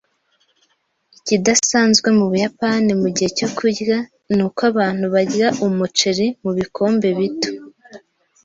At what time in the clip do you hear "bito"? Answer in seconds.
7.17-7.49